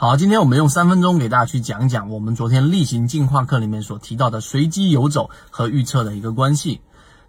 [0.00, 6.80] 好，今天我们用三分钟给大家去讲讲我们昨天例行进化课里面所提到的随机游走和预测的一个关系。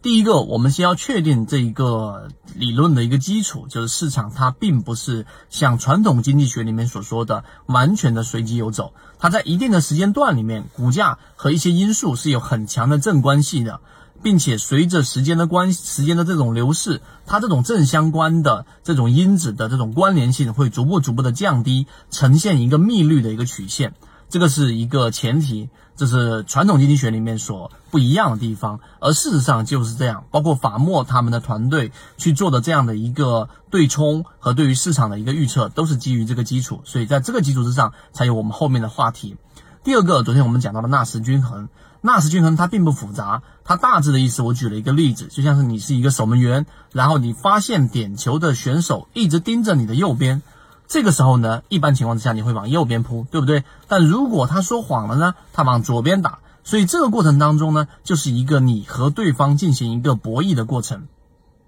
[0.03, 13.81] 第一个，我们先要确定这一个理论的一个基础，就是市场它并不是像传统经济学里面所说的完全的随机游走，它在一定的时间段里面，股价和一些因素是有很强的正关系的。
[14.21, 23.93] 并且随着时间的关时间的这种流逝，它这种正相关的这种因子的这种关联性会逐步逐步的降低，呈现一个幂律的一个曲线，
[24.29, 28.79] 这个是一个前提，这是传统经济学里面所不一样的地方。
[28.99, 39.37] 而事实上就是这样，包括法莫他们的团队去做的这样的一个对冲和对于市场的一个预测，都是基于这个基础，所以在这个基础之上才有我们后面的话题。
[39.81, 41.69] 第二个，昨天我们讲到的纳什均衡。
[42.01, 50.41] 纳什均衡它并不复杂，它大致的意思我举了一个例子，就像是你是一个守门员，然后你发现点球的选手一直盯着你的右边，
[50.87, 53.63] 这个时候呢，一般情况之下你会往右边扑，对不对？
[53.87, 61.07] 但如果他说谎了呢，他往左边打，所以这个过程当中呢，就是一个你和对方进行一个博弈的过程。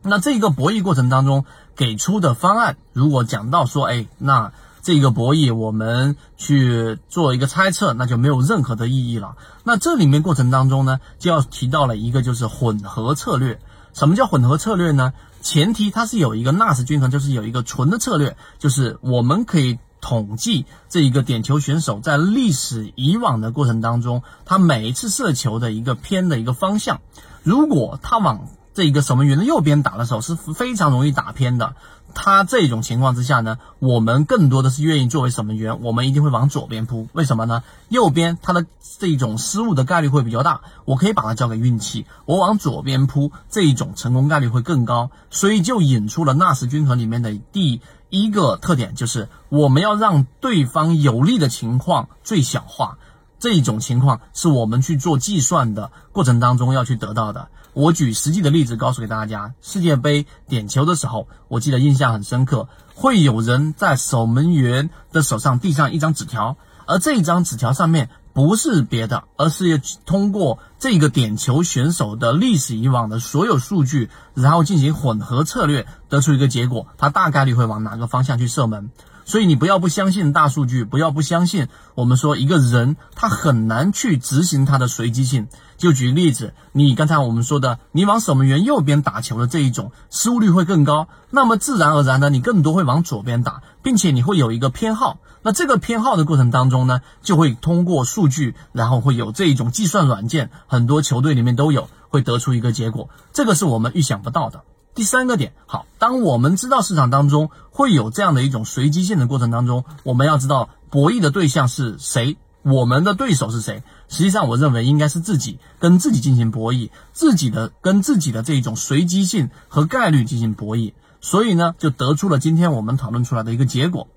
[0.02, 1.46] 那这个博弈过程当中
[1.78, 4.52] 给出的方案，如果讲到说，哎，那。
[4.82, 9.36] 这个博弈，我们去做一个猜测，那就没有任何的意义了。
[9.64, 13.60] 那这里面过程当中呢，就要提到了一个就是混合策略。
[13.94, 15.14] 什么叫混合策略呢？
[15.42, 27.02] 前提它是有一个纳什均衡，就是有一个纯的策略，就是我们可以统计这一个点球选手在历史以往的过程当中，他每一次射球的一个偏的一个方向。
[27.44, 31.76] 如果他往这一个守门员的右边打的时候，是非常容易打偏的。
[32.14, 37.08] 他这种情况之下呢，我们更多的是愿意作为守门员，我们一定会往左边扑。
[37.14, 37.64] 为什么呢？
[37.90, 38.66] 右边他的
[39.00, 42.06] 这种失误的概率会比较大，我可以把它交给运气。
[42.26, 45.12] 我往左边扑，这一种成功概率会更高。
[45.30, 52.98] 所以就引出了纳什均衡里面的第一个特点，就是我们要让对方有利的情况最小化。
[53.42, 57.50] 这一种情况是我们去做计算的过程当中要去得到的。
[57.74, 78.92] 我举实际的例子告诉给大家，世界杯点球的时候，我记得印象很深刻，会有人在守门员的手上递上一张纸条，而这一张纸条上面不是别的，而是通过这个点球选手的历史以往的所有数据，然后进行混合策略，得出一个结果，他大概率会往哪个方向去射门。
[79.32, 85.48] 所以你不要不相信大数据，不要不相信我们说一个人他很难去执行他的随机性。
[85.78, 95.20] 就举例子，你刚才我们说的，你往守门员右边打球的这一种失误率会更高，那么自然而然的你更多会往左边打，并且你会有一个偏好。
[95.44, 103.10] 那这个偏好的过程当中呢，就会通过数据，然后会有这一种计算软件，很多球队里面都有，会得出一个结果。
[103.32, 104.64] 这个是我们预想不到的。
[104.94, 113.84] 第三个点，好，当我们知道市场当中会有这样的一种随机性的过程当中，我们要知道博弈的对象是谁，我们的对手是谁。
[114.10, 120.94] 实际上，我认为应该是自己跟自己进行博弈，自己的跟自己的这一种随机性和概率进行博弈。
[121.22, 124.08] 所以呢，就得出了今天我们讨论出来的一个结果。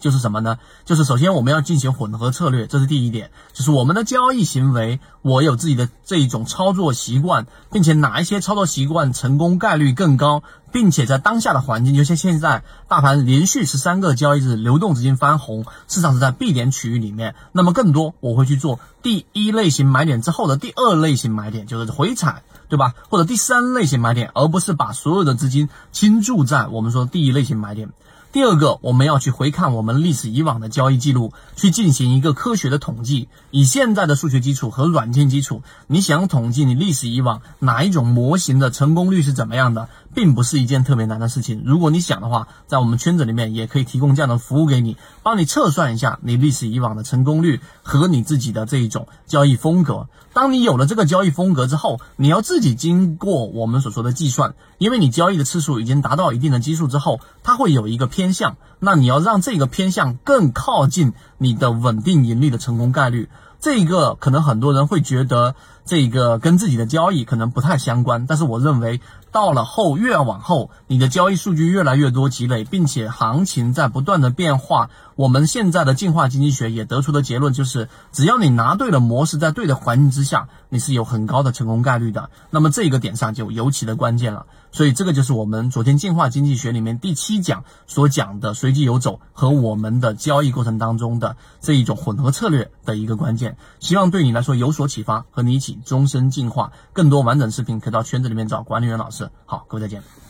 [0.00, 0.58] 就是什么呢？
[0.84, 3.30] 就是首先我们要进行混合策略，这是第一点。
[3.52, 22.94] 就是我们的交易行为，我有自己的这一种操作习惯，并且哪一些操作习惯成功概率更高，并且在当下的环境，就像现在大盘连续十三个交易日流动资金翻红，市场是在 B 点区域里面，那么更多我会去做第一类型买点之后的第二类型买点，就是回踩，对吧？
[23.10, 27.90] 或者第三类型买点，而不是把所有的资金倾注在我们说第一类型买点。
[28.32, 33.28] 第二个，我们要去回看我们历史以往的交易记录，去进行一个科学的统计。
[33.50, 41.64] 以现在的数学基础和软件基础，你想统计你历史以往哪一种模型的成功率是怎么样的，并不是一件特别难的事情。
[41.66, 50.06] 如果你想的话，在我们圈子里面也可以提供这样的服务给你，帮你测算一下你历史以往的成功率和你自己的这一种交易风格。
[50.32, 58.19] 当你有了这个交易风格之后，你要自己经过我们所说的计算，因为你交易的次数已经达到一定的基数之后，它会有一个偏。
[58.20, 63.30] 偏向，那你要让这个偏向更靠近你的稳定盈利的成功概率。
[63.60, 65.54] 这一个可能很多人会觉得
[65.86, 69.00] 这个跟自己的交易可能不太相关，但是我认为
[69.32, 74.90] 到了后越往后，你的交易数据越来越多积累，并且行情在不断的变化。
[75.16, 82.28] 我们现在的进化经济学也得出的结论就是，只要你拿对了模式，在对的环境之下，你是有很高的成功概率的。
[82.50, 84.44] 那么这个点上就尤其的关键了。
[84.72, 93.56] 所以这个就是我们昨天进化经济学里面第七讲所讲的随机游走和我们的交易过程当中的这一种混合策略的一个关键。
[93.80, 96.72] 希望对你来说有所启发，和你一起终身进化。
[96.92, 99.30] 更多完整视频可以到圈子里面找管理员老师。
[99.44, 100.29] 好，各位再见。